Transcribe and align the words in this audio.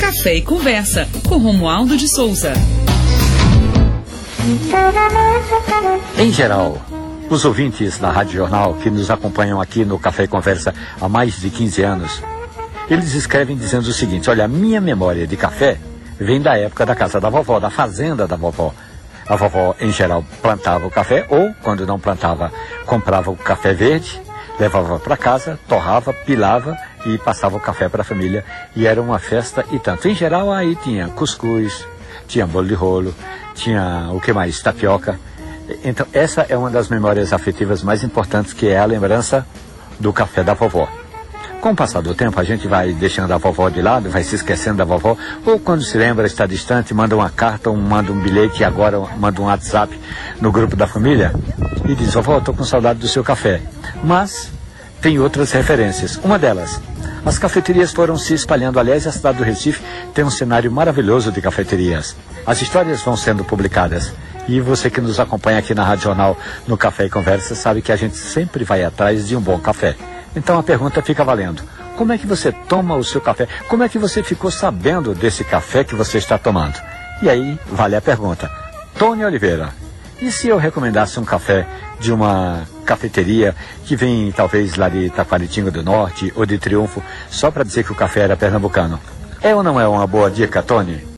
Café 0.00 0.36
e 0.36 0.40
Conversa, 0.40 1.06
com 1.28 1.36
Romualdo 1.36 1.94
de 1.94 2.08
Souza. 2.08 2.54
Em 6.18 6.32
geral, 6.32 6.80
os 7.28 7.44
ouvintes 7.44 7.98
da 7.98 8.10
Rádio 8.10 8.38
Jornal 8.38 8.72
que 8.74 8.88
nos 8.88 9.10
acompanham 9.10 9.60
aqui 9.60 9.84
no 9.84 9.98
Café 9.98 10.24
e 10.24 10.26
Conversa 10.26 10.74
há 10.98 11.06
mais 11.06 11.38
de 11.38 11.50
15 11.50 11.82
anos, 11.82 12.22
eles 12.88 13.12
escrevem 13.12 13.58
dizendo 13.58 13.88
o 13.88 13.92
seguinte: 13.92 14.30
olha, 14.30 14.46
a 14.46 14.48
minha 14.48 14.80
memória 14.80 15.26
de 15.26 15.36
café 15.36 15.76
vem 16.18 16.40
da 16.40 16.56
época 16.56 16.86
da 16.86 16.94
casa 16.94 17.20
da 17.20 17.28
vovó, 17.28 17.60
da 17.60 17.68
fazenda 17.68 18.26
da 18.26 18.36
vovó. 18.36 18.72
A 19.28 19.36
vovó, 19.36 19.76
em 19.78 19.92
geral, 19.92 20.24
plantava 20.40 20.86
o 20.86 20.90
café 20.90 21.26
ou, 21.28 21.52
quando 21.62 21.86
não 21.86 22.00
plantava, 22.00 22.50
comprava 22.86 23.30
o 23.30 23.36
café 23.36 23.74
verde, 23.74 24.18
levava 24.58 24.98
para 24.98 25.16
casa, 25.16 25.60
torrava, 25.68 26.14
pilava 26.14 26.74
e 27.06 27.18
passava 27.18 27.56
o 27.56 27.60
café 27.60 27.88
para 27.88 28.02
a 28.02 28.04
família. 28.04 28.44
E 28.74 28.86
era 28.86 29.00
uma 29.00 29.18
festa 29.18 29.64
e 29.72 29.78
tanto. 29.78 30.08
Em 30.08 30.14
geral, 30.14 30.52
aí 30.52 30.76
tinha 30.76 31.08
cuscuz, 31.08 31.86
tinha 32.26 32.46
bolo 32.46 32.68
de 32.68 32.74
rolo, 32.74 33.14
tinha 33.54 34.08
o 34.12 34.20
que 34.20 34.32
mais? 34.32 34.60
Tapioca. 34.60 35.18
Então, 35.84 36.06
essa 36.12 36.46
é 36.48 36.56
uma 36.56 36.70
das 36.70 36.88
memórias 36.88 37.32
afetivas 37.32 37.82
mais 37.82 38.02
importantes, 38.02 38.52
que 38.52 38.68
é 38.68 38.78
a 38.78 38.84
lembrança 38.84 39.46
do 39.98 40.12
café 40.12 40.42
da 40.42 40.54
vovó. 40.54 40.88
Com 41.60 41.72
o 41.72 41.76
passar 41.76 42.00
do 42.00 42.14
tempo, 42.14 42.40
a 42.40 42.44
gente 42.44 42.66
vai 42.66 42.92
deixando 42.94 43.32
a 43.32 43.36
vovó 43.36 43.68
de 43.68 43.82
lado, 43.82 44.08
vai 44.08 44.22
se 44.22 44.34
esquecendo 44.34 44.78
da 44.78 44.84
vovó, 44.84 45.14
ou 45.44 45.60
quando 45.60 45.82
se 45.82 45.98
lembra, 45.98 46.26
está 46.26 46.46
distante, 46.46 46.94
manda 46.94 47.14
uma 47.14 47.28
carta, 47.28 47.68
ou 47.68 47.76
manda 47.76 48.10
um 48.10 48.18
bilhete, 48.18 48.62
e 48.62 48.64
agora 48.64 48.98
manda 49.18 49.42
um 49.42 49.44
WhatsApp 49.44 49.96
no 50.40 50.50
grupo 50.50 50.74
da 50.74 50.86
família, 50.86 51.34
e 51.86 51.94
diz, 51.94 52.14
vovó, 52.14 52.38
estou 52.38 52.54
com 52.54 52.64
saudade 52.64 52.98
do 52.98 53.06
seu 53.06 53.22
café. 53.22 53.60
Mas 54.02 54.50
tem 55.00 55.18
outras 55.18 55.52
referências. 55.52 56.16
Uma 56.22 56.38
delas, 56.38 56.80
as 57.24 57.38
cafeterias 57.38 57.92
foram 57.92 58.16
se 58.16 58.34
espalhando. 58.34 58.78
Aliás, 58.78 59.06
a 59.06 59.12
cidade 59.12 59.38
do 59.38 59.44
Recife 59.44 59.82
tem 60.14 60.24
um 60.24 60.30
cenário 60.30 60.70
maravilhoso 60.70 61.30
de 61.30 61.40
cafeterias. 61.40 62.16
As 62.46 62.62
histórias 62.62 63.02
vão 63.02 63.16
sendo 63.16 63.44
publicadas. 63.44 64.12
E 64.48 64.60
você 64.60 64.90
que 64.90 65.00
nos 65.00 65.20
acompanha 65.20 65.58
aqui 65.58 65.74
na 65.74 65.84
Rádio 65.84 66.04
Jornal, 66.04 66.36
no 66.66 66.76
Café 66.76 67.06
e 67.06 67.10
Conversa, 67.10 67.54
sabe 67.54 67.82
que 67.82 67.92
a 67.92 67.96
gente 67.96 68.16
sempre 68.16 68.64
vai 68.64 68.82
atrás 68.82 69.28
de 69.28 69.36
um 69.36 69.40
bom 69.40 69.58
café. 69.58 69.94
Então 70.34 70.58
a 70.58 70.62
pergunta 70.62 71.02
fica 71.02 71.24
valendo. 71.24 71.62
Como 71.96 72.12
é 72.12 72.18
que 72.18 72.26
você 72.26 72.50
toma 72.50 72.96
o 72.96 73.04
seu 73.04 73.20
café? 73.20 73.46
Como 73.68 73.82
é 73.82 73.88
que 73.88 73.98
você 73.98 74.22
ficou 74.22 74.50
sabendo 74.50 75.14
desse 75.14 75.44
café 75.44 75.84
que 75.84 75.94
você 75.94 76.18
está 76.18 76.38
tomando? 76.38 76.80
E 77.22 77.28
aí 77.28 77.58
vale 77.70 77.94
a 77.94 78.00
pergunta. 78.00 78.50
Tony 78.98 79.24
Oliveira, 79.24 79.70
e 80.20 80.30
se 80.30 80.48
eu 80.48 80.58
recomendasse 80.58 81.18
um 81.18 81.24
café 81.24 81.66
de 81.98 82.12
uma 82.12 82.66
cafeteria 82.84 83.54
que 83.84 83.96
vem 83.96 84.30
talvez 84.32 84.76
lá 84.76 84.88
de 84.88 85.08
Taquaritinga 85.10 85.70
do 85.70 85.82
Norte 85.82 86.32
ou 86.36 86.44
de 86.44 86.58
Triunfo, 86.58 87.02
só 87.30 87.50
para 87.50 87.64
dizer 87.64 87.84
que 87.84 87.92
o 87.92 87.94
café 87.94 88.20
era 88.20 88.36
pernambucano? 88.36 89.00
É 89.40 89.54
ou 89.54 89.62
não 89.62 89.80
é 89.80 89.88
uma 89.88 90.06
boa 90.06 90.30
dica, 90.30 90.62
Tony? 90.62 91.02